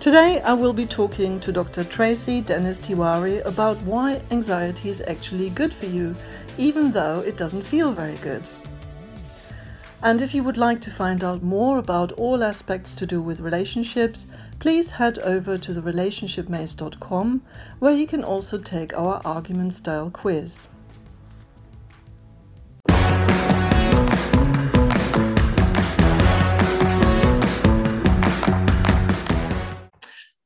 [0.00, 1.82] Today I will be talking to Dr.
[1.82, 6.14] Tracy Dennis Tiwary about why anxiety is actually good for you,
[6.56, 8.48] even though it doesn't feel very good.
[10.00, 13.40] And if you would like to find out more about all aspects to do with
[13.40, 14.28] relationships,
[14.60, 17.42] please head over to therelationshipmaze.com
[17.80, 20.68] where you can also take our argument style quiz.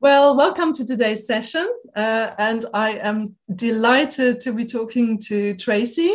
[0.02, 1.72] Well, welcome to today's session.
[1.94, 6.12] Uh, and I am delighted to be talking to Tracy.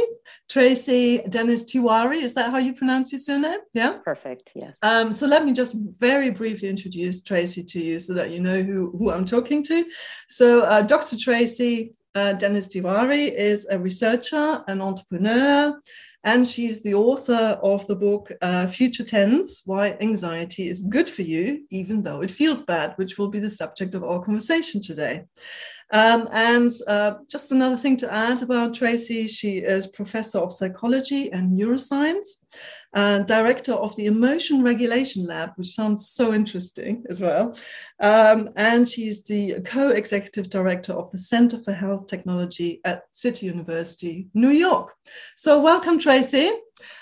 [0.50, 3.62] Tracy Dennis Tiwary, is that how you pronounce your surname?
[3.73, 4.00] Yeah?
[4.04, 4.76] Perfect, yes.
[4.81, 8.62] Um, so let me just very briefly introduce Tracy to you so that you know
[8.62, 9.86] who, who I'm talking to.
[10.28, 11.17] So, uh, Dr.
[11.17, 15.80] Tracy uh, Dennis Tiwary is a researcher, an entrepreneur,
[16.24, 21.22] and she's the author of the book uh, Future Tense Why Anxiety is Good for
[21.22, 25.24] You, Even Though It Feels Bad, which will be the subject of our conversation today.
[25.92, 31.32] Um, and uh, just another thing to add about Tracy, she is professor of psychology
[31.32, 32.28] and neuroscience,
[32.94, 37.58] and director of the Emotion Regulation Lab, which sounds so interesting as well.
[38.00, 43.46] Um, and she's the co executive director of the Center for Health Technology at City
[43.46, 44.94] University, New York.
[45.36, 46.52] So, welcome, Tracy.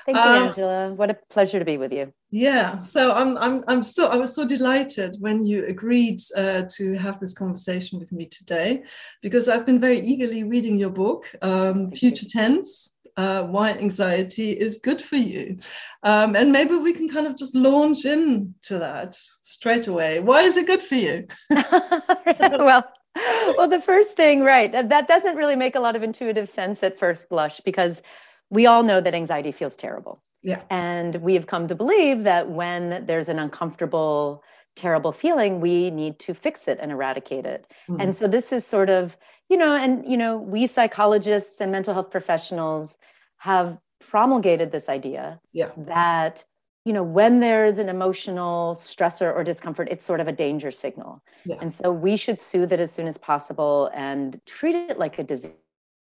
[0.06, 0.94] Thank you, um, Angela.
[0.94, 2.14] What a pleasure to be with you.
[2.32, 6.94] Yeah, so I'm I'm I'm so I was so delighted when you agreed uh, to
[6.94, 8.84] have this conversation with me today,
[9.22, 12.92] because I've been very eagerly reading your book, um, Future Tense.
[13.18, 15.56] Uh, why anxiety is good for you,
[16.04, 20.20] um, and maybe we can kind of just launch into that straight away.
[20.20, 21.26] Why is it good for you?
[21.50, 22.84] well,
[23.16, 24.72] well, the first thing, right?
[24.72, 28.02] That doesn't really make a lot of intuitive sense at first blush because
[28.50, 30.22] we all know that anxiety feels terrible.
[30.44, 30.62] Yeah.
[30.70, 34.44] And we have come to believe that when there's an uncomfortable,
[34.76, 37.66] terrible feeling, we need to fix it and eradicate it.
[37.90, 38.02] Mm-hmm.
[38.02, 39.18] And so this is sort of,
[39.50, 42.98] you know, and, you know, we psychologists and mental health professionals
[43.38, 45.70] have promulgated this idea yeah.
[45.78, 46.44] that
[46.84, 51.24] you know when there's an emotional stressor or discomfort it's sort of a danger signal
[51.46, 51.56] yeah.
[51.62, 55.24] and so we should soothe it as soon as possible and treat it like a
[55.24, 55.54] disease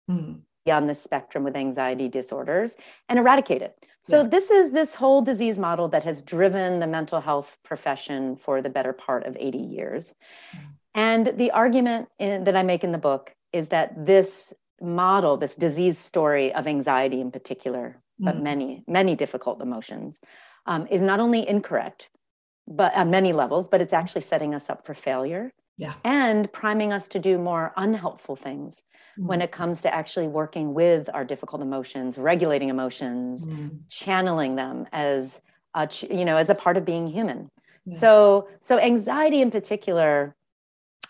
[0.09, 0.39] mm
[0.69, 2.75] on the spectrum with anxiety disorders
[3.09, 3.77] and eradicate it.
[4.01, 4.27] So yes.
[4.27, 8.69] this is this whole disease model that has driven the mental health profession for the
[8.69, 10.15] better part of 80 years.
[10.55, 10.59] Mm.
[10.95, 15.55] And the argument in, that I make in the book is that this model, this
[15.55, 18.43] disease story of anxiety in particular, but mm.
[18.43, 20.21] many, many difficult emotions,
[20.65, 22.09] um, is not only incorrect,
[22.67, 25.93] but on many levels, but it's actually setting us up for failure yeah.
[26.03, 28.81] and priming us to do more unhelpful things
[29.17, 29.25] mm.
[29.25, 33.77] when it comes to actually working with our difficult emotions regulating emotions mm.
[33.89, 35.41] channeling them as
[35.75, 37.49] a, you know as a part of being human
[37.85, 37.97] yeah.
[37.97, 40.35] so so anxiety in particular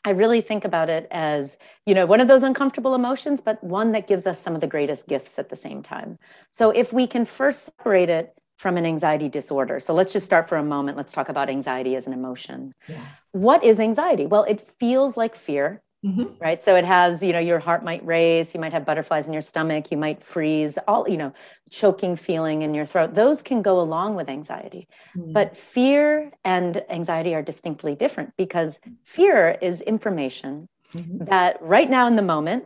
[0.05, 3.91] I really think about it as, you know, one of those uncomfortable emotions, but one
[3.91, 6.17] that gives us some of the greatest gifts at the same time.
[6.49, 9.79] So if we can first separate it from an anxiety disorder.
[9.79, 10.97] So let's just start for a moment.
[10.97, 12.73] Let's talk about anxiety as an emotion.
[12.87, 12.99] Yeah.
[13.31, 14.25] What is anxiety?
[14.25, 15.81] Well, it feels like fear.
[16.05, 16.35] Mm-hmm.
[16.39, 16.61] Right.
[16.61, 19.41] So it has, you know, your heart might race, you might have butterflies in your
[19.41, 21.33] stomach, you might freeze, all, you know,
[21.71, 23.15] choking feeling in your throat.
[23.15, 24.87] Those can go along with anxiety.
[25.17, 25.33] Mm-hmm.
[25.33, 31.25] But fear and anxiety are distinctly different because fear is information mm-hmm.
[31.25, 32.65] that right now in the moment,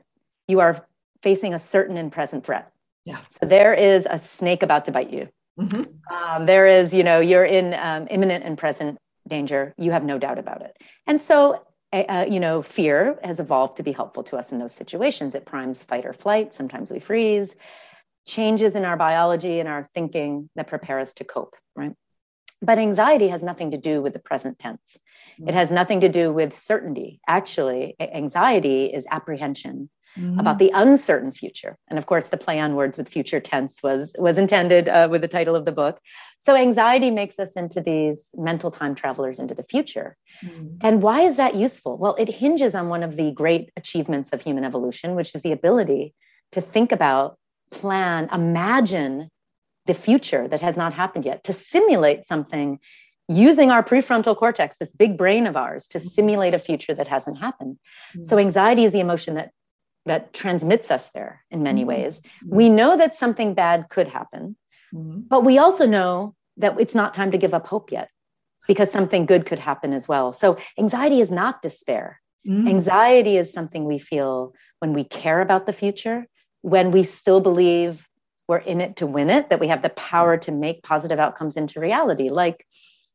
[0.50, 0.86] you are
[1.24, 2.70] facing a certain and present threat.
[3.06, 3.20] Yeah.
[3.30, 5.30] So there is a snake about to bite you.
[5.58, 6.14] Mm-hmm.
[6.14, 9.74] Um, there is, you know, you're in um, imminent and present danger.
[9.78, 10.78] You have no doubt about it.
[11.08, 14.74] And so, uh, you know, fear has evolved to be helpful to us in those
[14.74, 15.36] situations.
[15.36, 16.54] It primes fight or flight.
[16.54, 17.56] Sometimes we freeze.
[18.28, 21.94] Changes in our biology and our thinking that prepare us to cope, right?
[22.62, 24.98] But anxiety has nothing to do with the present tense.
[25.46, 27.20] It has nothing to do with certainty.
[27.28, 30.40] Actually, anxiety is apprehension mm-hmm.
[30.40, 31.78] about the uncertain future.
[31.90, 35.22] And of course, the play on words with future tense was was intended uh, with
[35.22, 36.00] the title of the book.
[36.40, 40.18] So anxiety makes us into these mental time travelers into the future.
[40.44, 40.78] Mm-hmm.
[40.82, 41.98] And why is that useful?
[41.98, 45.52] Well, it hinges on one of the great achievements of human evolution, which is the
[45.52, 46.14] ability
[46.52, 47.38] to think about,
[47.72, 49.30] plan, imagine
[49.86, 52.80] the future that has not happened yet, to simulate something
[53.28, 56.08] using our prefrontal cortex, this big brain of ours, to mm-hmm.
[56.08, 57.78] simulate a future that hasn't happened.
[58.14, 58.24] Mm-hmm.
[58.24, 59.52] So, anxiety is the emotion that
[60.06, 61.90] that transmits us there in many mm-hmm.
[61.90, 62.20] ways.
[62.20, 62.56] Mm-hmm.
[62.56, 64.56] We know that something bad could happen,
[64.94, 65.22] mm-hmm.
[65.28, 68.10] but we also know that it's not time to give up hope yet
[68.68, 70.34] because something good could happen as well.
[70.34, 72.22] So, anxiety is not despair.
[72.48, 72.68] Mm.
[72.70, 76.26] Anxiety is something we feel when we care about the future,
[76.62, 78.08] when we still believe
[78.48, 81.56] we're in it to win it, that we have the power to make positive outcomes
[81.56, 82.30] into reality.
[82.30, 82.66] Like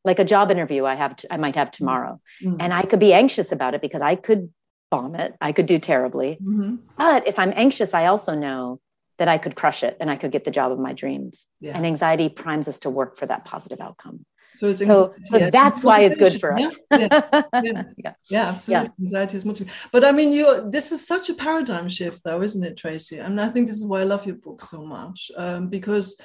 [0.04, 2.60] like a job interview I have, I might have tomorrow, mm-hmm.
[2.60, 4.52] and I could be anxious about it because I could
[4.90, 5.34] bomb it.
[5.40, 6.38] I could do terribly.
[6.42, 6.76] Mm-hmm.
[6.96, 8.80] But if I'm anxious, I also know
[9.18, 11.46] that I could crush it and I could get the job of my dreams.
[11.60, 11.76] Yeah.
[11.76, 14.24] And anxiety primes us to work for that positive outcome.
[14.54, 16.78] So, it's so, so yeah, that's why it's good for us.
[16.90, 17.08] Yeah,
[17.62, 18.90] yeah, yeah, yeah absolutely.
[19.00, 19.74] Anxiety is motivating.
[19.92, 23.18] But I mean, you this is such a paradigm shift, though, isn't it, Tracy?
[23.18, 26.18] And I think this is why I love your book so much um, because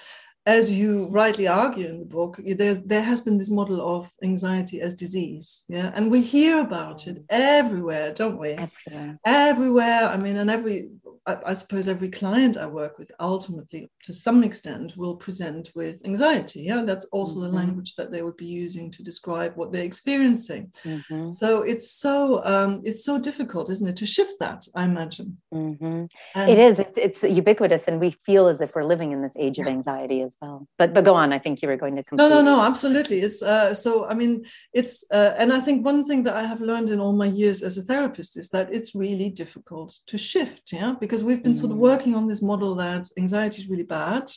[0.46, 4.82] as you rightly argue in the book, there, there has been this model of anxiety
[4.82, 5.66] as disease.
[5.70, 5.92] Yeah.
[5.94, 7.26] And we hear about it mm.
[7.30, 8.52] everywhere, don't we?
[8.52, 9.20] Everywhere.
[9.26, 10.10] Everywhere.
[10.10, 10.90] I mean, and every
[11.28, 16.02] I, I, suppose every client I work with ultimately, to some extent, will present with
[16.04, 16.62] anxiety.
[16.62, 17.52] Yeah, that's also mm-hmm.
[17.52, 20.72] the language that they would be using to describe what they're experiencing.
[20.84, 21.28] Mm-hmm.
[21.30, 24.66] So it's so um, it's so difficult, isn't it, to shift that?
[24.74, 25.38] I imagine.
[25.54, 26.06] Mm-hmm.
[26.50, 26.80] it is.
[26.80, 30.22] It's, it's, ubiquitous, and we feel as if we're living in this age of anxiety
[30.22, 30.68] as well.
[30.80, 31.34] But but go on.
[31.34, 32.04] I think you were going to.
[32.04, 32.30] Complete.
[32.30, 32.66] No, no, no.
[32.66, 33.20] Absolutely.
[33.20, 34.08] It's uh, so.
[34.08, 37.14] I mean, it's uh, and I think one thing that I have learned in all
[37.14, 40.72] my years as a therapist is that it's really difficult to shift.
[40.74, 41.82] Yeah, because because we've been sort of mm.
[41.82, 44.32] working on this model that anxiety is really bad.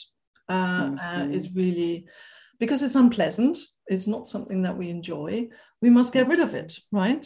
[0.48, 0.98] Uh, mm-hmm.
[0.98, 2.06] uh, is really
[2.58, 3.58] because it's unpleasant.
[3.86, 5.48] It's not something that we enjoy.
[5.80, 7.24] We must get rid of it, right?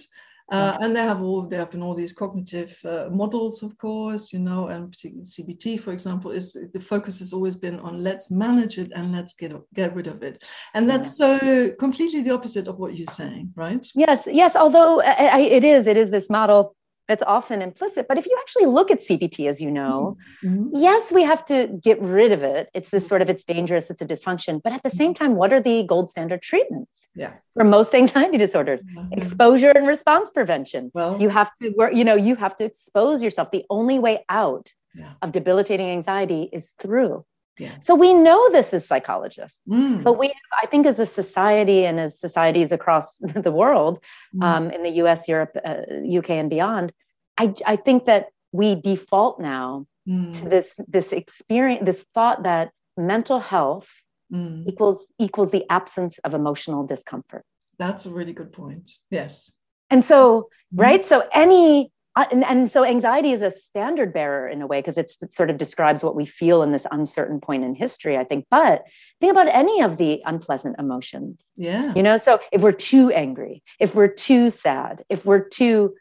[0.52, 4.32] Uh, and they have all there have been all these cognitive uh, models, of course,
[4.32, 8.30] you know, and particularly CBT, for example, is the focus has always been on let's
[8.30, 11.38] manage it and let's get get rid of it, and that's yeah.
[11.38, 13.86] so completely the opposite of what you're saying, right?
[13.94, 14.56] Yes, yes.
[14.56, 16.76] Although I, I, it is, it is this model
[17.08, 18.06] that's often implicit.
[18.06, 20.68] But if you actually look at CBT, as you know, mm-hmm.
[20.74, 22.70] yes, we have to get rid of it.
[22.74, 24.60] It's this sort of it's dangerous, it's a dysfunction.
[24.62, 27.08] But at the same time, what are the gold standard treatments?
[27.14, 27.32] Yeah.
[27.54, 29.12] For most anxiety disorders, mm-hmm.
[29.12, 30.90] exposure and response prevention.
[30.94, 33.50] Well, you have to work, you know, you have to expose yourself.
[33.50, 35.12] The only way out yeah.
[35.22, 37.24] of debilitating anxiety is through
[37.58, 37.72] yeah.
[37.80, 40.02] So we know this as psychologists, mm.
[40.02, 40.32] but we,
[40.62, 44.02] I think, as a society and as societies across the world,
[44.34, 44.44] mm.
[44.44, 45.82] um, in the U.S., Europe, uh,
[46.18, 46.92] UK, and beyond,
[47.36, 50.32] I, I think that we default now mm.
[50.34, 53.88] to this this experience, this thought that mental health
[54.32, 54.66] mm.
[54.66, 57.44] equals equals the absence of emotional discomfort.
[57.78, 58.90] That's a really good point.
[59.10, 59.52] Yes.
[59.90, 60.80] And so, mm.
[60.80, 61.90] right, so any
[62.30, 65.58] and, and, so anxiety is a standard bearer in a way because it sort of
[65.58, 68.84] describes what we feel in this uncertain point in history i think but
[69.20, 73.62] think about any of the unpleasant emotions yeah you know so if we're too angry
[73.78, 75.94] if we're too sad if we're too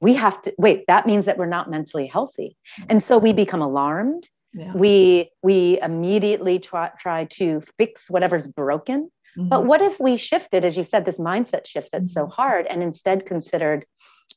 [0.00, 2.56] we have to wait that means that we're not mentally healthy
[2.88, 4.72] and so we become alarmed yeah.
[4.74, 9.48] we we immediately try, try to fix whatever's broken mm-hmm.
[9.48, 12.26] but what if we shifted as you said this mindset shift that's mm-hmm.
[12.26, 13.86] so hard and instead considered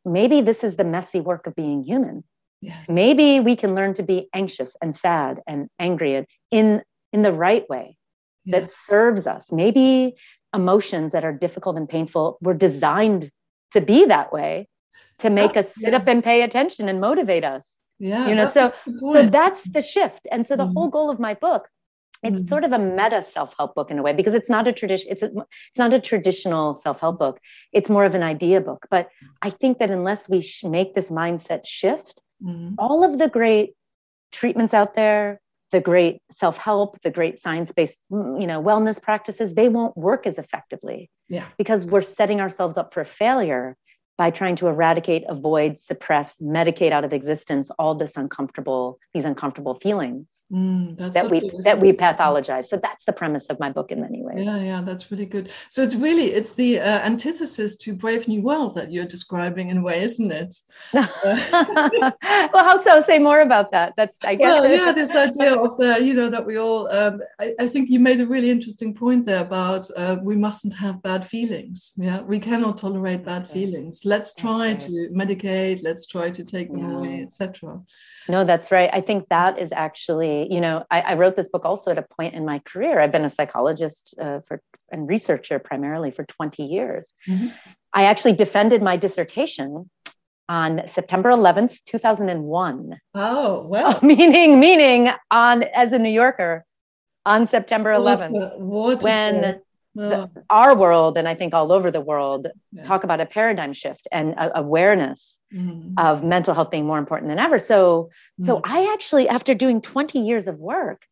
[0.05, 2.23] maybe this is the messy work of being human.
[2.61, 2.87] Yes.
[2.87, 6.81] Maybe we can learn to be anxious and sad and angry in,
[7.11, 7.97] in the right way
[8.45, 8.59] yes.
[8.59, 9.51] that serves us.
[9.51, 10.15] Maybe
[10.53, 13.29] emotions that are difficult and painful were designed
[13.71, 14.67] to be that way
[15.19, 15.97] to make that's, us sit yeah.
[15.97, 17.73] up and pay attention and motivate us.
[17.99, 18.27] Yeah.
[18.27, 20.27] You know, so so that's the shift.
[20.31, 20.73] And so the mm-hmm.
[20.73, 21.69] whole goal of my book
[22.25, 22.47] it's mm-hmm.
[22.47, 25.21] sort of a meta self-help book in a way because it's not a tradition it's
[25.21, 27.39] a, it's not a traditional self-help book
[27.71, 29.09] it's more of an idea book but
[29.41, 32.73] i think that unless we sh- make this mindset shift mm-hmm.
[32.77, 33.73] all of the great
[34.31, 35.39] treatments out there
[35.71, 40.37] the great self-help the great science-based mm, you know wellness practices they won't work as
[40.37, 43.77] effectively yeah because we're setting ourselves up for failure
[44.17, 49.75] by trying to eradicate, avoid, suppress, medicate out of existence all this uncomfortable, these uncomfortable
[49.75, 52.65] feelings mm, that we that we pathologize.
[52.65, 54.45] So that's the premise of my book in many ways.
[54.45, 55.51] Yeah, yeah, that's really good.
[55.69, 59.79] So it's really it's the uh, antithesis to Brave New World that you're describing in
[59.79, 60.55] a way, isn't it?
[60.93, 63.01] well, how so?
[63.01, 63.93] Say more about that.
[63.97, 64.61] That's I guess.
[64.61, 66.87] Well, yeah, this idea of the you know that we all.
[66.89, 70.73] Um, I, I, think you made a really interesting point there about uh, we mustn't
[70.75, 71.91] have bad feelings.
[71.97, 74.79] Yeah, we cannot tolerate bad feelings let's try right.
[74.79, 76.97] to medicate let's try to take them yeah.
[76.97, 77.79] away etc
[78.29, 81.65] no that's right i think that is actually you know I, I, wrote this book
[81.65, 85.59] also at a point in my career i've been a psychologist uh, for and researcher
[85.59, 87.47] primarily for 20 years mm-hmm.
[87.93, 89.89] i actually defended my dissertation
[90.47, 92.99] on September 11th, 2001.
[93.15, 93.99] Oh, well.
[94.03, 96.63] meaning, meaning on as a New Yorker
[97.25, 99.59] on September 11th, what, what when
[99.95, 102.83] the, our world and i think all over the world yeah.
[102.83, 105.93] talk about a paradigm shift and a, awareness mm-hmm.
[105.97, 108.09] of mental health being more important than ever so
[108.39, 108.45] mm-hmm.
[108.45, 111.05] so i actually after doing 20 years of work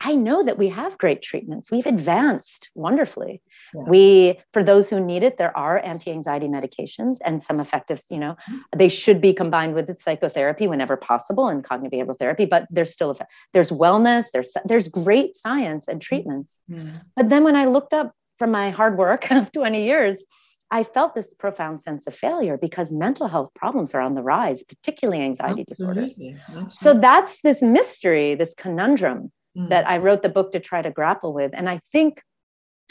[0.00, 3.42] i know that we have great treatments we've advanced wonderfully
[3.74, 3.82] yeah.
[3.88, 8.36] we for those who need it there are anti-anxiety medications and some effective you know
[8.48, 8.58] mm-hmm.
[8.76, 13.18] they should be combined with psychotherapy whenever possible and cognitive behavioral therapy but there's still
[13.52, 16.96] there's wellness there's there's great science and treatments mm-hmm.
[17.16, 20.22] but then when i looked up from my hard work of 20 years,
[20.70, 24.62] I felt this profound sense of failure because mental health problems are on the rise,
[24.62, 26.04] particularly anxiety Absolutely.
[26.08, 26.38] disorders.
[26.48, 26.70] Absolutely.
[26.70, 29.68] So that's this mystery, this conundrum mm.
[29.70, 31.52] that I wrote the book to try to grapple with.
[31.54, 32.22] And I think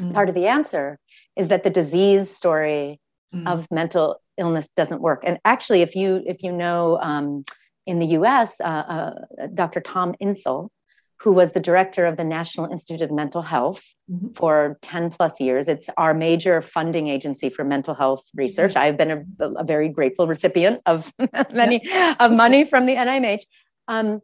[0.01, 0.11] mm.
[0.11, 0.97] part of the answer
[1.35, 2.99] is that the disease story
[3.33, 3.47] mm.
[3.47, 5.21] of mental illness doesn't work.
[5.23, 7.43] And actually, if you if you know um,
[7.85, 9.81] in the U.S., uh, uh, Dr.
[9.81, 10.69] Tom Insel,
[11.19, 14.33] who was the director of the National Institute of Mental Health mm-hmm.
[14.33, 15.67] for 10 plus years.
[15.67, 18.71] It's our major funding agency for mental health research.
[18.71, 18.79] Mm-hmm.
[18.79, 21.11] I've been a, a, very grateful recipient of
[21.53, 22.15] many yeah.
[22.19, 23.41] of money from the NIMH.
[23.87, 24.21] Um,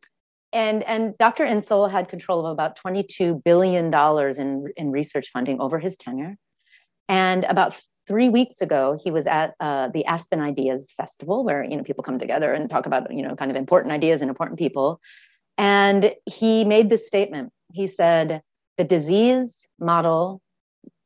[0.52, 1.46] and, and Dr.
[1.46, 3.92] Insel had control of about $22 billion
[4.38, 6.36] in, in research funding over his tenure.
[7.10, 7.76] And about
[8.08, 12.04] three weeks ago, he was at uh, the Aspen Ideas Festival, where you know people
[12.04, 15.00] come together and talk about you know kind of important ideas and important people.
[15.58, 17.52] And he made this statement.
[17.72, 18.42] He said,
[18.78, 20.42] the disease model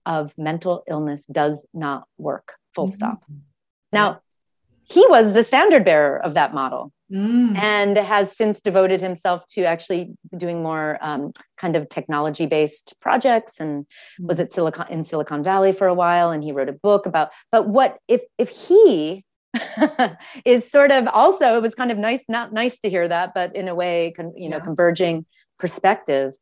[0.05, 2.95] of mental illness does not work, full mm-hmm.
[2.95, 3.23] stop.
[3.91, 4.21] Now,
[4.83, 7.57] he was the standard bearer of that model mm.
[7.57, 13.59] and has since devoted himself to actually doing more um, kind of technology based projects
[13.59, 13.85] and
[14.19, 14.27] mm.
[14.27, 17.29] was at silicon in silicon valley for a while and he wrote a book about
[17.51, 19.23] but what if if he
[20.45, 23.55] is sort of also it was kind of nice not nice to hear that but
[23.55, 25.25] in a way con, you know converging
[25.57, 26.33] perspective.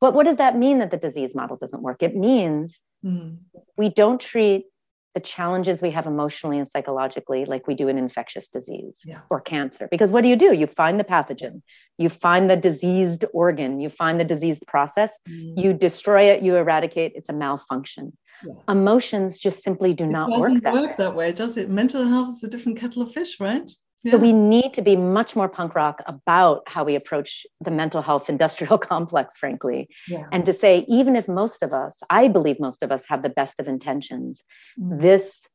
[0.00, 2.02] But what does that mean that the disease model doesn't work?
[2.02, 3.36] It means mm.
[3.76, 4.66] we don't treat
[5.14, 9.18] the challenges we have emotionally and psychologically like we do in infectious disease yeah.
[9.28, 9.88] or cancer.
[9.90, 10.54] Because what do you do?
[10.54, 11.62] You find the pathogen.
[11.98, 13.80] You find the diseased organ.
[13.80, 15.18] You find the diseased process.
[15.28, 15.62] Mm.
[15.62, 16.42] you destroy it.
[16.42, 17.12] You eradicate.
[17.16, 18.54] It's a malfunction yeah.
[18.68, 20.94] emotions just simply do it not work that, work way.
[20.98, 21.68] that way, does it?
[21.68, 23.70] Mental health is a different kettle of fish, right?
[24.02, 24.12] Yeah.
[24.12, 28.00] So we need to be much more punk rock about how we approach the mental
[28.00, 29.88] health industrial complex, frankly.
[30.08, 30.26] Yeah.
[30.32, 33.28] And to say, even if most of us, I believe most of us have the
[33.28, 34.42] best of intentions,
[34.78, 34.98] mm-hmm.
[34.98, 35.46] this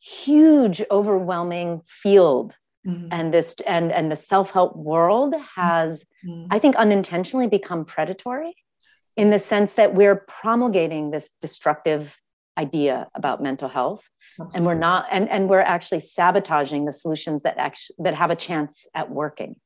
[0.00, 2.56] huge, overwhelming field
[2.86, 3.06] mm-hmm.
[3.12, 6.46] and this and and the self-help world has, mm-hmm.
[6.50, 8.54] I think, unintentionally become predatory
[9.16, 12.18] in the sense that we're promulgating this destructive
[12.58, 14.02] idea about mental health
[14.40, 14.56] Absolutely.
[14.56, 18.36] and we're not and, and we're actually sabotaging the solutions that actually that have a
[18.36, 19.56] chance at working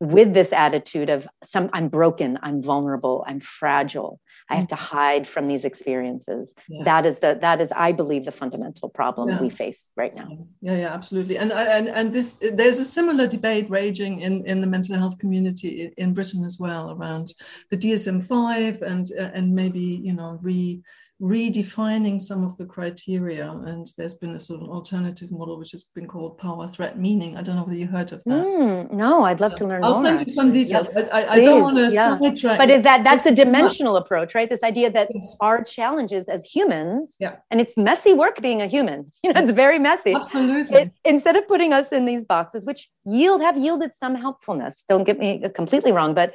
[0.00, 4.18] with this attitude of some i'm broken i'm vulnerable i'm fragile
[4.48, 4.96] i have to mm-hmm.
[4.96, 6.82] hide from these experiences yeah.
[6.84, 9.40] that is the that is i believe the fundamental problem yeah.
[9.40, 10.26] we face right now
[10.62, 14.66] yeah yeah absolutely and and and this there's a similar debate raging in in the
[14.66, 17.34] mental health community in britain as well around
[17.70, 20.80] the dsm-5 and and maybe you know re
[21.20, 23.50] redefining some of the criteria.
[23.50, 27.36] And there's been a sort of alternative model which has been called power threat meaning.
[27.36, 28.44] I don't know whether you heard of that.
[28.44, 29.58] Mm, no, I'd love yeah.
[29.58, 29.90] to learn more.
[29.90, 30.88] I'll more, send you some details.
[30.94, 31.08] Yes.
[31.12, 32.18] I, I, I, don't want to yeah.
[32.18, 32.58] sidetrack.
[32.58, 34.48] But is that that's a dimensional approach, right?
[34.48, 35.36] This idea that yes.
[35.40, 37.36] our challenges as humans, yeah.
[37.50, 39.12] and it's messy work being a human.
[39.22, 40.14] You know, it's very messy.
[40.14, 40.76] Absolutely.
[40.76, 44.86] It, instead of putting us in these boxes, which yield have yielded some helpfulness.
[44.88, 46.34] Don't get me completely wrong, but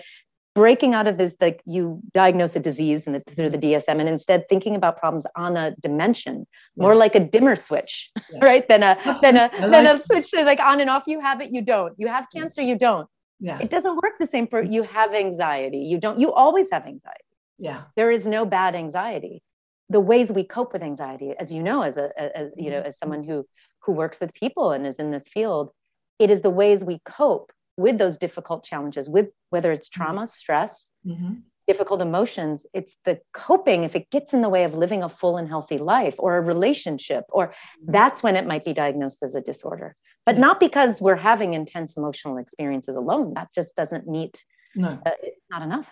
[0.56, 4.48] breaking out of this like you diagnose a disease and through the dsm and instead
[4.48, 6.48] thinking about problems on a dimension
[6.78, 7.00] more yeah.
[7.00, 8.42] like a dimmer switch yes.
[8.42, 11.42] right than a than a like than a switch like on and off you have
[11.42, 11.94] it you don't.
[11.98, 13.08] You have cancer you don't.
[13.40, 13.60] Yeah.
[13.60, 15.80] It doesn't work the same for you have anxiety.
[15.80, 17.24] You don't you always have anxiety.
[17.58, 17.84] Yeah.
[17.96, 19.42] There is no bad anxiety.
[19.90, 22.88] The ways we cope with anxiety as you know as a, a you know mm-hmm.
[22.88, 23.46] as someone who
[23.80, 25.72] who works with people and is in this field
[26.18, 30.04] it is the ways we cope with those difficult challenges, with whether it's mm-hmm.
[30.04, 31.36] trauma, stress, mm-hmm.
[31.68, 35.38] difficult emotions, it's the coping if it gets in the way of living a full
[35.38, 37.92] and healthy life or a relationship, or mm-hmm.
[37.92, 39.96] that's when it might be diagnosed as a disorder.
[40.26, 43.34] But not because we're having intense emotional experiences alone.
[43.36, 44.44] That just doesn't meet,
[44.76, 45.00] no.
[45.06, 45.12] Uh,
[45.52, 45.88] not enough.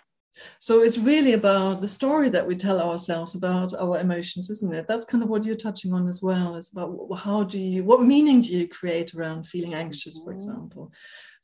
[0.58, 4.86] So it's really about the story that we tell ourselves about our emotions, isn't it?
[4.88, 6.56] That's kind of what you're touching on as well.
[6.56, 10.34] It's about how do you, what meaning do you create around feeling anxious, for mm-hmm.
[10.34, 10.92] example?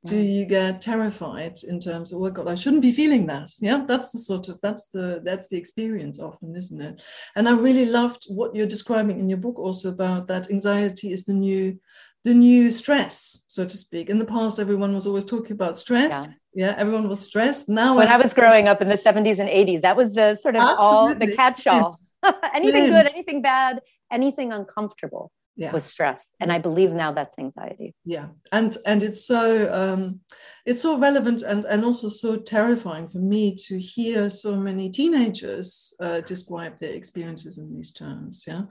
[0.06, 3.50] Do you get terrified in terms of oh god i shouldn't be feeling that.
[3.60, 7.02] Yeah that's the sort of that's the that's the experience often isn't it?
[7.36, 11.24] And i really loved what you're describing in your book also about that anxiety is
[11.24, 11.78] the new
[12.24, 14.08] the new stress so to speak.
[14.08, 16.28] In the past everyone was always talking about stress.
[16.54, 17.68] Yeah, yeah everyone was stressed.
[17.68, 20.36] Now when I, I was growing up in the 70s and 80s that was the
[20.36, 21.98] sort of all the catch-all.
[22.54, 23.80] Anything good anything bad
[24.10, 25.30] anything uncomfortable
[25.60, 25.72] yeah.
[25.72, 30.18] was stress and i believe now that's anxiety yeah and and it's so um
[30.64, 35.94] it's so relevant and and also so terrifying for me to hear so many teenagers
[36.00, 38.62] uh, describe their experiences in these terms yeah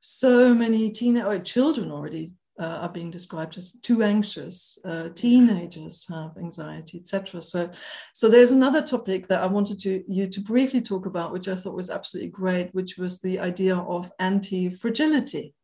[0.00, 4.78] so many teen or children already uh, are being described as too anxious.
[4.84, 7.40] Uh, teenagers have anxiety, etc.
[7.40, 7.70] So,
[8.14, 11.54] so there's another topic that I wanted to you to briefly talk about, which I
[11.54, 15.54] thought was absolutely great, which was the idea of anti-fragility.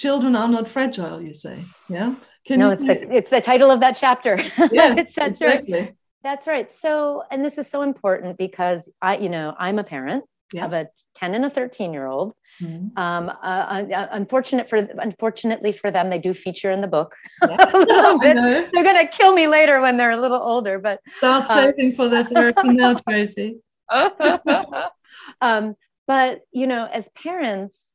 [0.00, 2.14] Children are not fragile, you say, yeah?
[2.46, 4.36] Can no, it's the, it's the title of that chapter.
[4.72, 5.80] Yes, that's exactly.
[5.80, 5.94] right.
[6.22, 6.70] That's right.
[6.70, 10.64] So, and this is so important because I, you know, I'm a parent yeah.
[10.64, 12.98] of a 10 and a 13 year old Mm-hmm.
[12.98, 17.14] Um, uh, uh, unfortunate for unfortunately for them, they do feature in the book.
[17.48, 18.68] Yeah.
[18.72, 20.78] they're going to kill me later when they're a little older.
[20.78, 23.60] But start uh, saving for the therapy now, Tracy.
[25.40, 25.74] um,
[26.06, 27.92] but you know, as parents,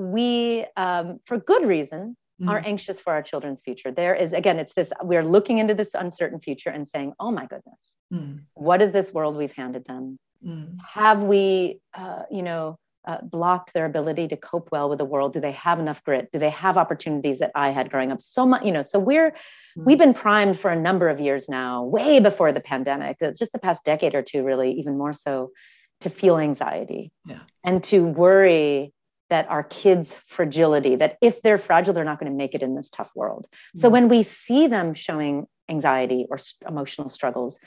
[0.00, 2.48] we, um, for good reason, mm.
[2.48, 3.90] are anxious for our children's future.
[3.90, 4.92] There is again, it's this.
[5.02, 8.40] We're looking into this uncertain future and saying, "Oh my goodness, mm.
[8.54, 10.18] what is this world we've handed them?
[10.44, 10.76] Mm.
[10.92, 15.32] Have we, uh, you know?" uh, blocked their ability to cope well with the world
[15.32, 18.44] do they have enough grit do they have opportunities that i had growing up so
[18.44, 19.84] much you know so we're mm-hmm.
[19.84, 23.52] we've been primed for a number of years now way before the pandemic uh, just
[23.52, 25.50] the past decade or two really even more so
[26.02, 27.38] to feel anxiety yeah.
[27.64, 28.92] and to worry
[29.30, 32.74] that our kids fragility that if they're fragile they're not going to make it in
[32.74, 33.80] this tough world mm-hmm.
[33.80, 37.58] so when we see them showing anxiety or emotional struggles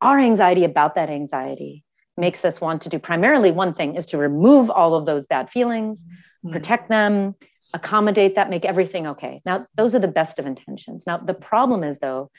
[0.00, 1.84] our anxiety about that anxiety
[2.16, 5.50] makes us want to do primarily one thing is to remove all of those bad
[5.50, 6.52] feelings, mm-hmm.
[6.52, 7.34] protect them,
[7.72, 9.40] accommodate that, make everything okay.
[9.46, 11.04] Now, those are the best of intentions.
[11.06, 12.30] Now, the problem is, though,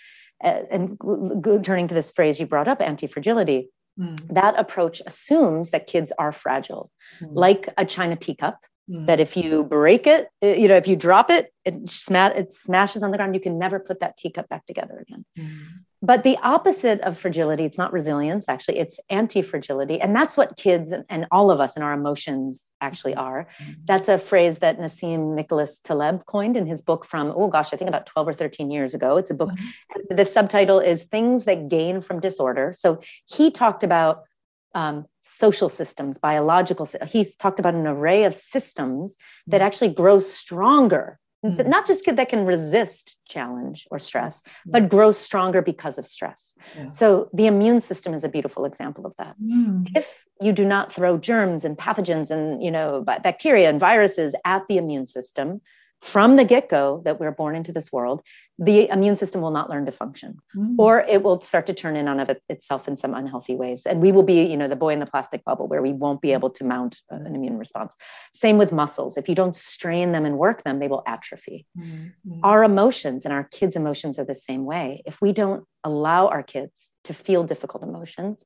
[0.42, 0.98] and
[1.63, 4.20] turning to this phrase you brought up, anti fragility, mm.
[4.34, 7.30] that approach assumes that kids are fragile, mm.
[7.32, 8.58] like a china teacup.
[8.90, 9.08] Mm.
[9.08, 13.02] That if you break it, you know, if you drop it, it, sma- it smashes
[13.02, 13.34] on the ground.
[13.34, 15.24] You can never put that teacup back together again.
[15.38, 15.60] Mm.
[16.04, 20.02] But the opposite of fragility, it's not resilience, actually, it's anti fragility.
[20.02, 23.48] And that's what kids and, and, all of us and our emotions actually are.
[23.62, 23.72] Mm-hmm.
[23.86, 27.78] That's a phrase that Nassim Nicholas Taleb coined in his book from, oh gosh, I
[27.78, 29.16] think about 12 or 13 years ago.
[29.16, 29.52] It's a book.
[29.52, 30.16] Mm-hmm.
[30.18, 32.74] The subtitle is Things That Gain from Disorder.
[32.75, 34.24] So he talked about
[34.74, 39.15] um, social systems, biological, he's talked about an array of systems
[39.48, 39.65] that mm-hmm.
[39.65, 41.68] actually grow stronger mm.
[41.68, 46.90] not just that can resist challenge or stress but grow stronger because of stress yeah.
[46.90, 49.90] so the immune system is a beautiful example of that mm.
[49.96, 54.64] if you do not throw germs and pathogens and you know bacteria and viruses at
[54.68, 55.62] the immune system
[56.03, 58.22] from the get-go that we're born into this world
[58.59, 60.75] the immune system will not learn to function mm.
[60.77, 64.01] or it will start to turn in on it itself in some unhealthy ways and
[64.01, 66.33] we will be you know the boy in the plastic bubble where we won't be
[66.33, 67.96] able to mount an immune response
[68.33, 72.11] same with muscles if you don't strain them and work them they will atrophy mm.
[72.44, 76.44] our emotions and our kids emotions are the same way if we don't allow our
[76.44, 78.44] kids to feel difficult emotions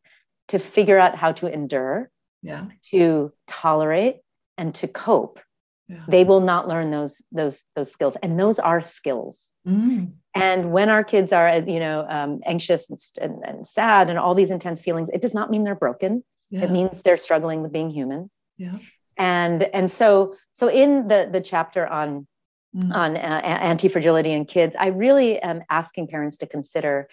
[0.48, 2.12] to figure out how to endure
[2.44, 2.66] yeah.
[2.92, 4.18] to tolerate
[4.60, 5.40] and to cope
[5.88, 6.04] yeah.
[6.08, 10.12] they will not learn those those those skills and those are skills mm.
[10.36, 14.20] and when our kids are as you know um, anxious and, and, and, sad and
[14.20, 16.64] all these intense feelings it does not mean they're broken yeah.
[16.64, 18.78] it means they're struggling with being human yeah
[19.18, 22.28] and and so so in the the chapter on
[22.76, 22.94] mm.
[22.94, 27.08] on uh, anti-fragility in kids i really am asking parents to consider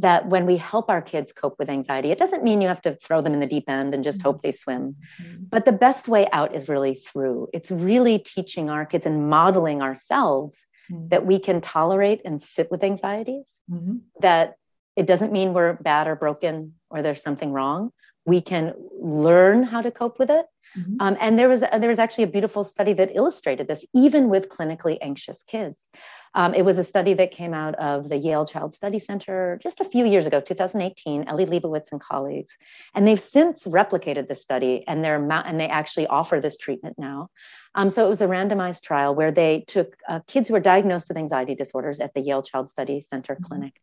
[0.00, 2.94] that when we help our kids cope with anxiety, it doesn't mean you have to
[2.94, 4.28] throw them in the deep end and just mm-hmm.
[4.28, 4.96] hope they swim.
[5.22, 5.44] Mm-hmm.
[5.50, 7.48] But the best way out is really through.
[7.52, 11.08] It's really teaching our kids and modeling ourselves mm-hmm.
[11.08, 13.98] that we can tolerate and sit with anxieties, mm-hmm.
[14.20, 14.54] that
[14.96, 17.92] it doesn't mean we're bad or broken or there's something wrong.
[18.24, 20.46] We can learn how to cope with it
[20.78, 20.96] Mm-hmm.
[21.00, 24.48] Um, and there was there was actually a beautiful study that illustrated this, even with
[24.48, 25.88] clinically anxious kids.
[26.34, 29.80] Um, it was a study that came out of the Yale Child Study Center just
[29.80, 31.24] a few years ago, 2018.
[31.28, 32.56] Eli Lebowitz and colleagues,
[32.94, 37.30] and they've since replicated this study, and they're and they actually offer this treatment now.
[37.74, 41.08] Um, so it was a randomized trial where they took uh, kids who were diagnosed
[41.08, 43.44] with anxiety disorders at the Yale Child Study Center mm-hmm.
[43.44, 43.80] clinic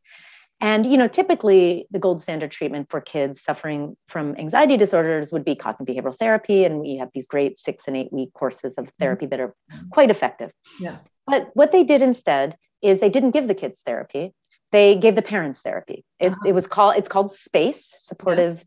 [0.60, 5.46] and you know, typically the gold standard treatment for kids suffering from anxiety disorders would
[5.46, 8.86] be cognitive behavioral therapy, and we have these great six and eight week courses of
[8.86, 9.04] mm-hmm.
[9.04, 9.54] therapy that are
[9.92, 10.52] quite effective.
[10.80, 10.98] Yeah.
[11.28, 14.34] But what they did instead is they didn't give the kids therapy;
[14.72, 16.04] they gave the parents therapy.
[16.20, 16.48] It, uh-huh.
[16.48, 18.64] it was called it's called SPACE, supportive.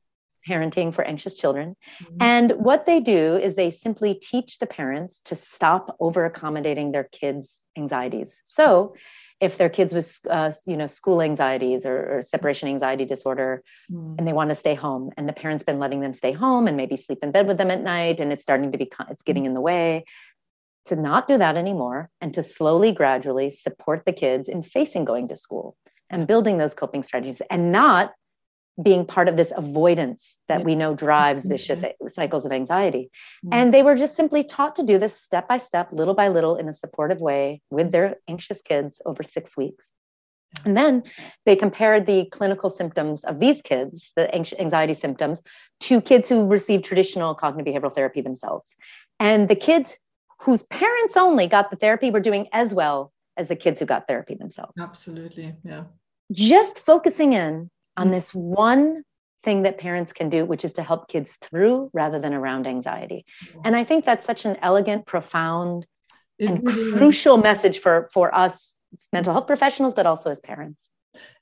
[0.48, 1.76] Parenting for anxious children.
[2.03, 2.16] Mm-hmm.
[2.20, 7.05] And what they do is they simply teach the parents to stop over accommodating their
[7.05, 8.42] kids' anxieties.
[8.44, 8.94] So
[9.40, 14.14] if their kids with uh, you know school anxieties or, or separation anxiety disorder mm.
[14.18, 16.76] and they want to stay home and the parents been letting them stay home and
[16.76, 19.46] maybe sleep in bed with them at night and it's starting to be it's getting
[19.46, 20.05] in the way
[20.85, 25.29] to not do that anymore and to slowly gradually support the kids in facing going
[25.29, 25.76] to school
[26.11, 28.12] and building those coping strategies and not
[28.83, 30.64] being part of this avoidance that yes.
[30.64, 33.11] we know drives vicious cycles of anxiety.
[33.44, 33.54] Mm-hmm.
[33.54, 36.56] And they were just simply taught to do this step by step, little by little,
[36.56, 39.92] in a supportive way with their anxious kids over six weeks.
[40.64, 41.04] And then
[41.46, 45.42] they compared the clinical symptoms of these kids, the anxiety symptoms,
[45.80, 48.74] to kids who received traditional cognitive behavioral therapy themselves.
[49.20, 49.98] And the kids
[50.40, 54.09] whose parents only got the therapy were doing as well as the kids who got
[54.09, 54.72] therapy themselves.
[54.78, 55.54] Absolutely.
[55.64, 55.85] Yeah.
[56.33, 57.70] Just focusing in
[58.01, 59.03] on this one
[59.43, 63.25] thing that parents can do, which is to help kids through rather than around anxiety.
[63.65, 65.87] And I think that's such an elegant, profound,
[66.39, 67.43] it and really crucial is.
[67.43, 68.77] message for, for us
[69.13, 70.93] mental health professionals, but also as parents.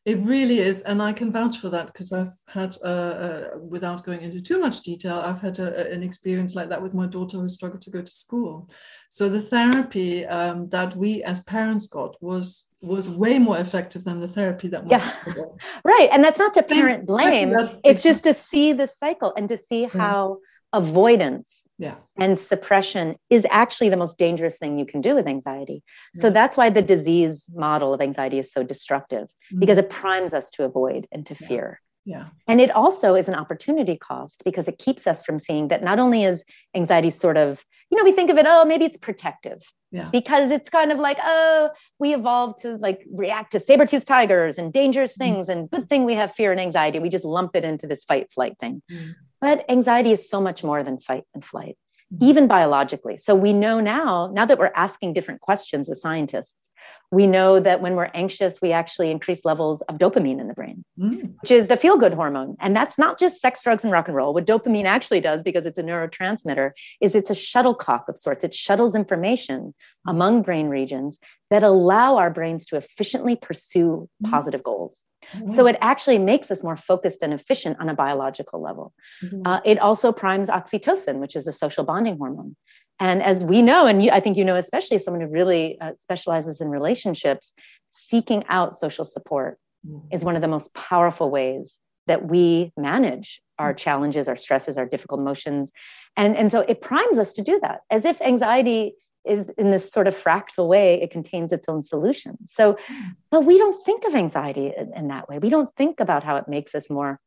[0.05, 4.07] It really is, and I can vouch for that because I've had, uh, uh, without
[4.07, 7.37] going into too much detail, I've had a, an experience like that with my daughter
[7.37, 8.71] who struggled to go to school.
[9.11, 14.21] So the therapy um, that we as parents got was was way more effective than
[14.21, 15.13] the therapy that yeah
[15.85, 17.53] right and that's not to parent blame
[17.83, 20.79] it's just to see the cycle and to see how yeah.
[20.79, 21.95] avoidance yeah.
[22.17, 25.83] and suppression is actually the most dangerous thing you can do with anxiety
[26.15, 29.61] so that's why the disease model of anxiety is so destructive mm-hmm.
[29.61, 31.49] because it primes us to avoid and to yeah.
[31.49, 32.29] fear yeah.
[32.47, 35.99] And it also is an opportunity cost because it keeps us from seeing that not
[35.99, 36.43] only is
[36.75, 39.61] anxiety sort of, you know, we think of it, oh, maybe it's protective.
[39.91, 40.09] Yeah.
[40.11, 44.73] Because it's kind of like, oh, we evolved to like react to saber-toothed tigers and
[44.73, 45.19] dangerous mm.
[45.19, 45.49] things.
[45.49, 45.59] Mm-hmm.
[45.59, 46.99] And good thing we have fear and anxiety.
[46.99, 48.81] We just lump it into this fight flight thing.
[48.91, 49.11] Mm-hmm.
[49.41, 51.77] But anxiety is so much more than fight and flight,
[52.13, 52.25] mm-hmm.
[52.25, 53.19] even biologically.
[53.19, 56.71] So we know now, now that we're asking different questions as scientists,
[57.11, 60.85] we know that when we're anxious, we actually increase levels of dopamine in the brain,
[60.99, 61.33] mm.
[61.41, 62.55] which is the feel good hormone.
[62.61, 64.35] And that's not just sex, drugs, and rock and roll.
[64.35, 68.45] What dopamine actually does, because it's a neurotransmitter, is it's a shuttlecock of sorts.
[68.45, 69.75] It shuttles information
[70.07, 71.19] among brain regions
[71.51, 74.31] that allow our brains to efficiently pursue mm.
[74.31, 75.03] positive goals.
[75.35, 75.49] Mm.
[75.49, 78.93] So it actually makes us more focused and efficient on a biological level.
[79.25, 79.43] Mm.
[79.47, 82.55] Uh, it also primes oxytocin, which is the social bonding hormone.
[83.01, 85.93] And as we know, and you, I think you know, especially someone who really uh,
[85.97, 87.53] specializes in relationships,
[87.91, 90.07] seeking out social support mm-hmm.
[90.11, 93.77] is one of the most powerful ways that we manage our mm.
[93.77, 95.71] challenges, our stresses, our difficult emotions.
[96.17, 99.93] And, and so it primes us to do that as if anxiety is in this
[99.93, 102.51] sort of fractal way, it contains its own solutions.
[102.51, 103.17] So, mm.
[103.31, 105.39] but we don't think of anxiety in, in that way.
[105.39, 107.21] We don't think about how it makes us more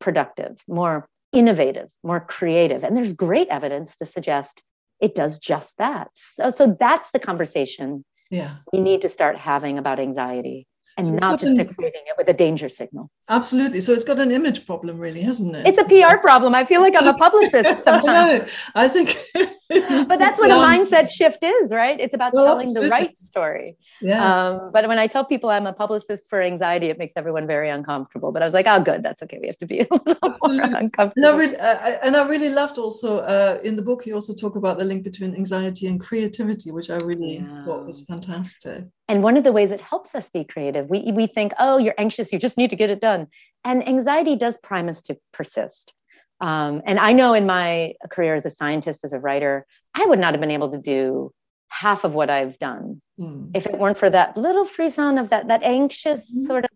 [0.00, 2.84] productive, more innovative, more creative.
[2.84, 4.62] And there's great evidence to suggest
[5.02, 6.08] it does just that.
[6.14, 8.56] So, so that's the conversation yeah.
[8.72, 12.28] we need to start having about anxiety and so not just an, equating it with
[12.28, 13.10] a danger signal.
[13.28, 13.80] Absolutely.
[13.80, 15.66] So it's got an image problem, really, hasn't it?
[15.66, 16.54] It's a PR problem.
[16.54, 18.50] I feel like I'm a publicist sometimes.
[18.74, 19.16] I, I think.
[20.08, 21.98] but that's what a mindset shift is, right?
[21.98, 22.88] It's about well, telling absolutely.
[22.88, 23.76] the right story.
[24.02, 24.48] Yeah.
[24.48, 27.70] Um, but when I tell people I'm a publicist for anxiety, it makes everyone very
[27.70, 28.32] uncomfortable.
[28.32, 29.02] But I was like, oh, good.
[29.02, 29.38] That's okay.
[29.40, 30.68] We have to be a little absolutely.
[30.68, 31.26] more uncomfortable.
[31.28, 34.34] And I really, uh, and I really loved also uh, in the book, you also
[34.34, 37.64] talk about the link between anxiety and creativity, which I really yeah.
[37.64, 38.84] thought was fantastic.
[39.08, 41.94] And one of the ways it helps us be creative, we, we think, oh, you're
[41.98, 43.26] anxious, you just need to get it done.
[43.64, 45.92] And anxiety does prime us to persist.
[46.40, 50.18] Um, and I know in my career as a scientist, as a writer, I would
[50.18, 51.32] not have been able to do
[51.68, 53.50] half of what I've done mm.
[53.54, 56.46] if it weren't for that little frisson of that, that anxious mm.
[56.46, 56.70] sort of,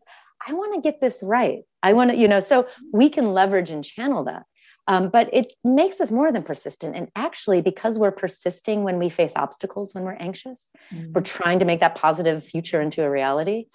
[0.46, 1.60] I want to get this right.
[1.82, 4.44] I want to, you know, so we can leverage and channel that.
[4.88, 6.94] Um, but it makes us more than persistent.
[6.94, 11.12] And actually, because we're persisting when we face obstacles, when we're anxious, mm-hmm.
[11.12, 13.66] we're trying to make that positive future into a reality.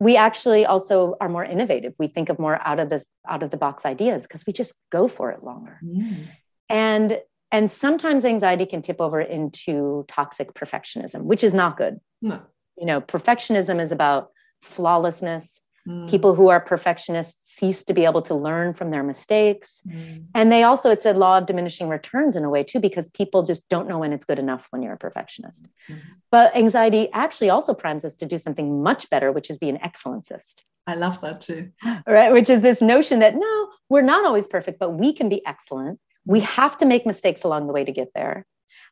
[0.00, 1.94] We actually also are more innovative.
[1.98, 4.74] We think of more out of the out of the box ideas because we just
[4.90, 5.78] go for it longer.
[5.82, 6.24] Mm-hmm.
[6.68, 7.20] And
[7.52, 11.98] and sometimes anxiety can tip over into toxic perfectionism, which is not good.
[12.20, 12.42] No.
[12.76, 14.30] You know, perfectionism is about
[14.62, 16.10] flawlessness, Mm.
[16.10, 19.82] People who are perfectionists cease to be able to learn from their mistakes.
[19.86, 20.24] Mm.
[20.34, 23.42] And they also, it's a law of diminishing returns in a way too, because people
[23.42, 25.68] just don't know when it's good enough when you're a perfectionist.
[25.88, 25.98] Mm.
[26.30, 29.78] But anxiety actually also primes us to do something much better, which is be an
[29.78, 30.62] excellencist.
[30.86, 31.70] I love that too.
[32.06, 32.32] Right.
[32.32, 35.98] Which is this notion that no, we're not always perfect, but we can be excellent.
[36.24, 38.46] We have to make mistakes along the way to get there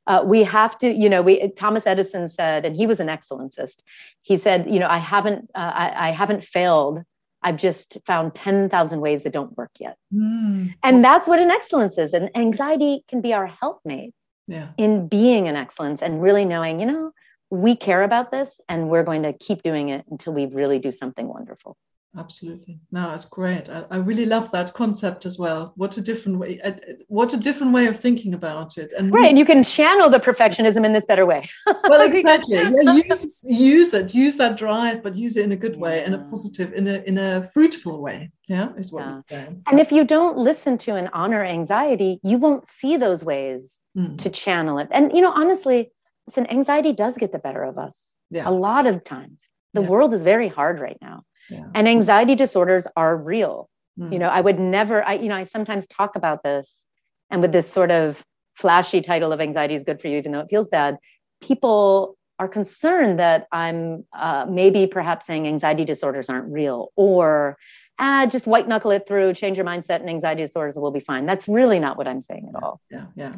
[0.06, 3.76] uh, we have to you know we thomas edison said and he was an excellencist
[4.22, 7.02] he said you know i haven't uh, I, I, haven't failed.
[7.46, 9.98] I've just found 10000 ways that don't work yet.
[10.14, 10.74] Mm.
[10.82, 12.14] and that's what an excellencist.
[12.14, 14.14] And anxiety can be our helpmate
[14.46, 14.68] yeah.
[14.78, 17.12] in being an excellencist and really knowing you know
[17.50, 20.90] we care about this and we're going to keep doing it until we really do
[20.90, 21.76] something wonderful
[22.18, 22.78] absolutely.
[22.90, 23.68] No it's great.
[23.68, 25.72] I, I, really love that concept as well.
[25.76, 26.72] What a different way uh,
[27.08, 28.92] what a different way of thinking about it.
[28.96, 31.48] And right and you can channel the perfectionism in this better way.
[31.88, 32.56] Well exactly.
[32.56, 34.14] Yeah use use it.
[34.14, 37.02] Use that drive but use it in a good way in a positive in a
[37.06, 38.30] in a fruitful way.
[38.48, 39.48] Yeah is what yeah.
[39.66, 44.16] and if you don't listen to and honor anxiety you won't see those ways mm.
[44.18, 44.88] to channel it.
[44.90, 45.92] And you know honestly
[46.26, 48.48] listen anxiety does get the better of us yeah.
[48.48, 49.50] a lot of times.
[49.74, 49.88] The yeah.
[49.88, 51.64] world is very hard right now yeah.
[51.74, 53.68] and anxiety disorders are real.
[53.98, 54.12] Mm.
[54.12, 56.84] you know i would never i you know i sometimes talk about this
[57.30, 58.24] and with this sort of
[58.56, 60.98] flashy title of anxiety is good for you even though it feels bad
[61.40, 67.56] people are concerned that i'm uh, maybe perhaps saying anxiety disorders aren't real or
[67.98, 71.26] ah, just white knuckle it through change your mindset and anxiety disorders will be fine.
[71.26, 72.80] That's really not what i'm saying at all.
[72.90, 73.06] Yeah.
[73.14, 73.32] Yeah.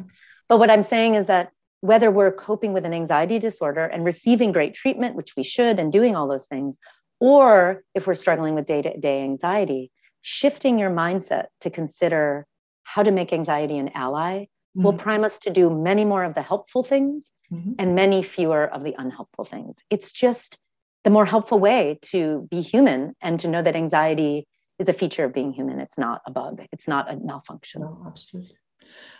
[0.49, 4.51] But what i'm saying is that whether we're coping with an anxiety disorder and receiving
[4.51, 6.79] great treatment, which we should, and doing all those things,
[7.19, 12.45] or if we're struggling with day to day anxiety, shifting your mindset to consider
[12.83, 14.83] how to make anxiety an ally mm-hmm.
[14.83, 17.73] will prime us to do many more of the helpful things mm-hmm.
[17.79, 19.77] and many fewer of the unhelpful things.
[19.89, 20.57] It's just
[21.03, 24.47] the more helpful way to be human and to know that anxiety
[24.79, 25.79] is a feature of being human.
[25.79, 27.81] It's not a bug, it's not a malfunction.
[27.81, 28.57] No, absolutely.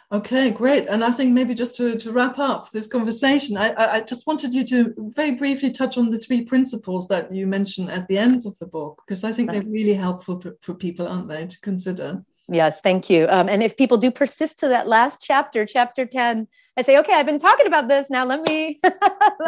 [0.09, 0.87] Okay, great.
[0.87, 4.53] And I think maybe just to, to wrap up this conversation, I, I just wanted
[4.53, 8.45] you to very briefly touch on the three principles that you mentioned at the end
[8.45, 11.59] of the book, because I think they're really helpful for, for people, aren't they, to
[11.59, 12.23] consider?
[12.49, 13.27] Yes, thank you.
[13.27, 17.13] Um, and if people do persist to that last chapter, chapter 10, I say, okay,
[17.13, 18.09] I've been talking about this.
[18.09, 18.79] Now let me.
[18.83, 18.93] let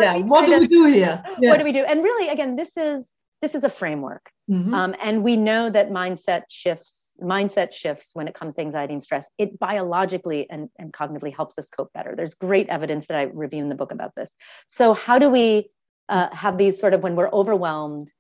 [0.02, 1.24] yeah, me what do to, we do here?
[1.40, 1.50] Yeah.
[1.52, 1.86] What do we do?
[1.86, 3.10] And really, again, this is
[3.42, 4.30] this is a framework.
[4.52, 4.74] Mm-hmm.
[4.74, 9.04] Um, and we know that mindset shifts mindset shifts when it comes to anxiety and
[9.04, 12.16] stress, it biologically and, and cognitively helps us cope better.
[12.16, 14.36] There's great evidence that I review in the book about this.
[14.68, 15.70] So, how do we
[16.10, 18.12] uh, have these sort of when we're overwhelmed?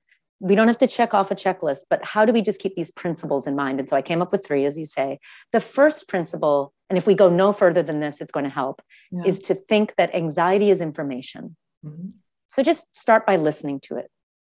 [0.41, 2.91] We don't have to check off a checklist, but how do we just keep these
[2.91, 3.79] principles in mind?
[3.79, 5.19] And so I came up with three, as you say.
[5.51, 8.81] The first principle, and if we go no further than this, it's going to help,
[9.11, 9.23] yeah.
[9.25, 11.57] is to think that anxiety is information.
[11.85, 12.09] Mm-hmm.
[12.47, 14.09] So just start by listening to it.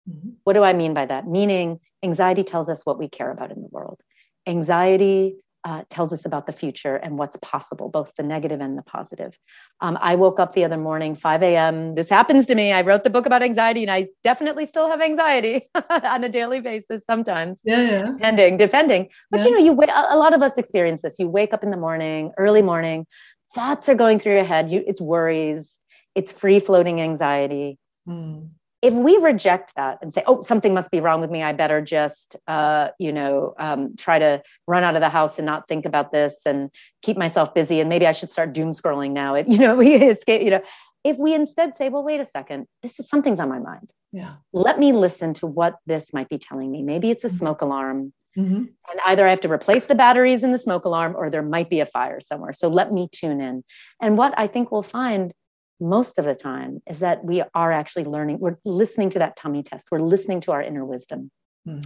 [0.08, 0.30] Mm-hmm.
[0.44, 1.26] What do I mean by that?
[1.26, 4.00] Meaning, anxiety tells us what we care about in the world.
[4.48, 8.82] Anxiety uh, tells us about the future and what's possible, both the negative and the
[8.82, 9.36] positive.
[9.80, 11.94] Um, I woke up the other morning, 5 a.m.
[11.94, 12.72] This happens to me.
[12.72, 16.60] I wrote the book about anxiety, and I definitely still have anxiety on a daily
[16.60, 17.60] basis sometimes.
[17.64, 18.06] Yeah, yeah.
[18.12, 19.08] Depending, depending.
[19.30, 19.46] But yeah.
[19.46, 21.16] you know, you wait, a lot of us experience this.
[21.18, 23.06] You wake up in the morning, early morning,
[23.54, 24.70] thoughts are going through your head.
[24.70, 25.78] You, it's worries,
[26.14, 27.78] it's free floating anxiety.
[28.08, 31.42] Mm if we reject that and say oh something must be wrong with me.
[31.42, 35.46] I better just uh, you know um, try to run out of the house and
[35.46, 36.70] not think about this and
[37.02, 39.34] keep myself busy and maybe i should start doom scrolling now.
[39.34, 40.62] It you know we escape you know.
[41.04, 42.66] If we instead say well wait a second.
[42.82, 43.92] This is something's on my mind.
[44.12, 44.34] Yeah.
[44.52, 46.82] Let me listen to what this might be telling me.
[46.82, 47.36] Maybe it's a mm-hmm.
[47.36, 48.56] smoke alarm mm-hmm.
[48.56, 51.70] and either i have to replace the batteries in the smoke alarm or there might
[51.70, 52.52] be a fire somewhere.
[52.52, 53.64] So let me tune in.
[54.00, 55.32] And what i think we'll find
[55.80, 59.62] most of the time is that we are actually learning we're listening to that tummy
[59.62, 61.30] test we're listening to our inner wisdom
[61.66, 61.84] mm.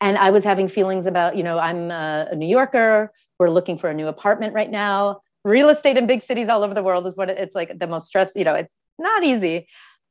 [0.00, 3.90] and i was having feelings about you know i'm a, new yorker we're looking for
[3.90, 7.16] a new apartment right now real estate in big cities all over the world is
[7.16, 9.66] what it's like the most stress you know it's not easy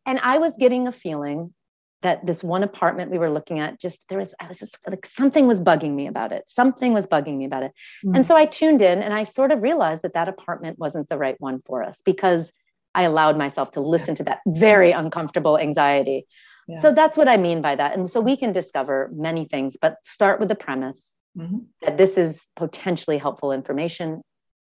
[0.06, 1.54] and i was getting a feeling
[2.02, 5.06] that this one apartment we were looking at just there was i was just like
[5.06, 7.72] something was bugging me about it something was bugging me about it
[8.06, 8.16] mm.
[8.16, 11.18] and so i tuned in and i sort of realized that that apartment wasn't the
[11.18, 12.54] right one for us because
[12.96, 16.26] I allowed myself to listen to that very uncomfortable anxiety.
[16.68, 16.78] Yeah.
[16.78, 17.96] So that's what I mean by that.
[17.96, 21.60] And so we can discover many things, but start with the premise mm-hmm.
[21.82, 24.22] that this is potentially helpful information,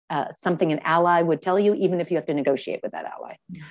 [0.09, 3.05] uh, something an ally would tell you, even if you have to negotiate with that
[3.05, 3.35] ally.
[3.49, 3.63] Yeah.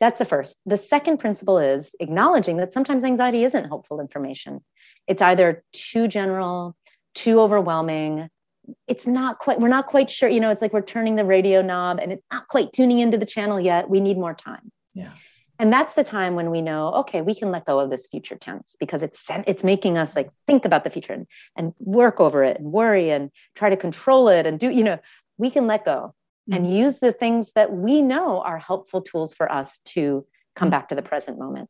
[0.00, 0.58] That's the first.
[0.64, 4.64] The second principle is acknowledging that sometimes anxiety isn't helpful information.
[5.06, 6.76] It's either too general,
[7.14, 8.28] too overwhelming,
[8.86, 11.62] it's not quite we're not quite sure you know it's like we're turning the radio
[11.62, 15.10] knob and it's not quite tuning into the channel yet we need more time yeah
[15.58, 18.36] and that's the time when we know okay we can let go of this future
[18.36, 21.26] tense because it's it's making us like think about the future and,
[21.56, 24.98] and work over it and worry and try to control it and do you know
[25.36, 26.14] we can let go
[26.48, 26.54] mm-hmm.
[26.54, 30.72] and use the things that we know are helpful tools for us to come mm-hmm.
[30.72, 31.68] back to the present moment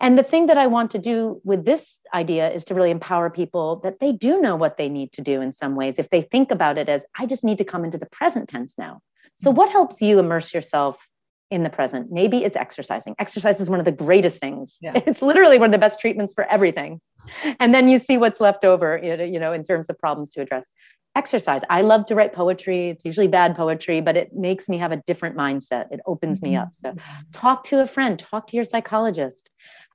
[0.00, 3.30] and the thing that I want to do with this idea is to really empower
[3.30, 5.98] people that they do know what they need to do in some ways.
[5.98, 8.74] If they think about it as, I just need to come into the present tense
[8.76, 9.00] now.
[9.36, 9.58] So, mm-hmm.
[9.58, 11.08] what helps you immerse yourself
[11.50, 12.10] in the present?
[12.10, 13.14] Maybe it's exercising.
[13.18, 14.76] Exercise is one of the greatest things.
[14.80, 15.00] Yeah.
[15.06, 17.00] It's literally one of the best treatments for everything.
[17.58, 20.70] And then you see what's left over, you know, in terms of problems to address.
[21.16, 21.62] Exercise.
[21.70, 22.90] I love to write poetry.
[22.90, 25.86] It's usually bad poetry, but it makes me have a different mindset.
[25.92, 26.50] It opens mm-hmm.
[26.50, 26.74] me up.
[26.74, 26.94] So,
[27.32, 29.48] talk to a friend, talk to your psychologist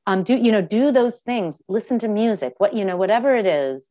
[0.09, 3.45] um, do you know do those things listen to music what you know whatever it
[3.45, 3.87] is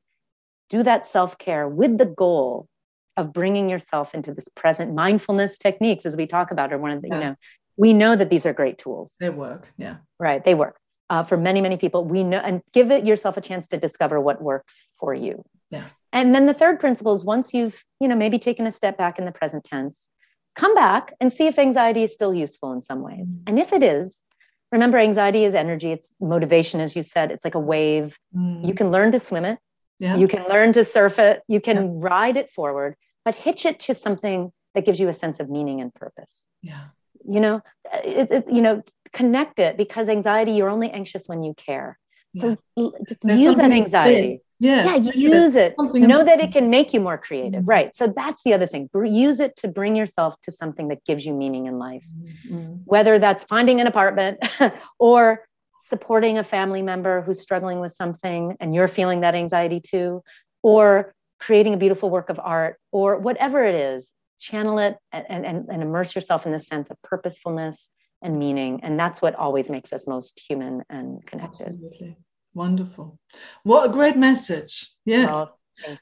[0.69, 2.69] do that self-care with the goal
[3.17, 7.03] of bringing yourself into this present mindfulness techniques as we talk about are one of
[7.03, 7.15] the yeah.
[7.15, 7.37] you know
[7.77, 9.15] we know that these are great tools.
[9.21, 9.99] They work yeah.
[10.19, 10.77] Right they work.
[11.11, 14.21] Uh, for many many people we know and give it yourself a chance to discover
[14.21, 15.45] what works for you.
[15.71, 15.85] Yeah.
[16.13, 19.19] And then the third principle is once you've you know maybe taken a step back
[19.19, 20.09] in the present tense
[20.57, 23.37] come back and see if anxiety is still useful in some ways.
[23.37, 23.43] Mm.
[23.47, 24.25] and if it is
[24.73, 28.67] remember anxiety is energy it's motivation as you said it's like a wave mm.
[28.67, 29.59] you can learn to swim it
[29.99, 30.17] yeah.
[30.17, 32.09] you can learn to surf it you can yeah.
[32.09, 35.81] ride it forward but hitch it to something that gives you a sense of meaning
[35.81, 36.85] and purpose yeah
[37.27, 37.61] you know
[38.05, 41.99] it, it, you know connect it because anxiety you're only anxious when you care
[42.35, 42.89] so yeah.
[43.35, 44.41] use that anxiety big.
[44.61, 45.75] Yes, yeah, use it.
[45.79, 47.61] Know that it can make you more creative.
[47.61, 47.71] Mm-hmm.
[47.71, 47.95] Right.
[47.95, 48.91] So that's the other thing.
[48.93, 52.05] Use it to bring yourself to something that gives you meaning in life.
[52.21, 52.79] Mm-hmm.
[52.85, 54.39] Whether that's finding an apartment
[54.99, 55.47] or
[55.81, 60.23] supporting a family member who's struggling with something and you're feeling that anxiety too,
[60.63, 65.69] or creating a beautiful work of art, or whatever it is, channel it and, and,
[65.69, 67.91] and immerse yourself in the sense of purposefulness
[68.23, 68.81] and meaning.
[68.83, 71.69] And that's what always makes us most human and connected.
[71.69, 72.17] Absolutely.
[72.55, 73.19] Wonderful.
[73.63, 74.91] What a great message.
[75.05, 75.31] Yes.
[75.33, 75.49] Oh,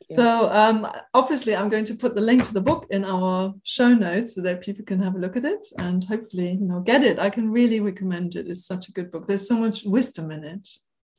[0.07, 3.93] so um, obviously, I'm going to put the link to the book in our show
[3.93, 7.03] notes so that people can have a look at it and hopefully, you know, get
[7.03, 7.19] it.
[7.19, 8.49] I can really recommend it.
[8.49, 9.27] It's such a good book.
[9.27, 10.69] There's so much wisdom in it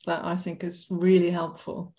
[0.05, 1.93] that I think is really helpful.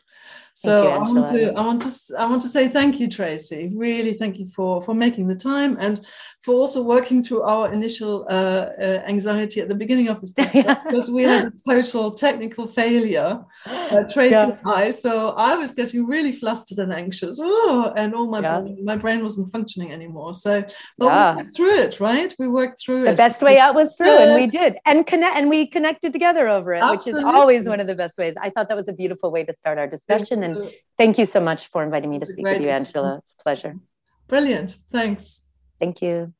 [0.58, 3.70] So you, I want to I want to I want to say thank you, Tracy.
[3.76, 6.04] Really, thank you for for making the time and
[6.40, 10.82] for also working through our initial uh, uh, anxiety at the beginning of this podcast
[10.82, 14.48] because we had a total technical failure, uh, Tracy yeah.
[14.48, 14.90] and I.
[14.90, 18.60] So I was getting really flustered and anxious, oh, and all my yeah.
[18.60, 20.34] brain, my brain wasn't functioning anymore.
[20.34, 20.64] So,
[20.98, 21.36] but yeah.
[21.36, 22.34] we worked through it, right?
[22.36, 23.12] We worked through the it.
[23.12, 26.48] The best way out was through, and we did, and connect, and we connected together
[26.48, 27.22] over it, Absolutely.
[27.22, 28.34] which is always one of the best ways.
[28.42, 31.40] I thought that was a beautiful way to start our discussion and thank you so
[31.40, 33.18] much for inviting me to speak with you, Angela.
[33.22, 33.76] It's a pleasure.
[34.26, 34.78] Brilliant.
[34.90, 35.40] Thanks.
[35.80, 36.32] Thank you.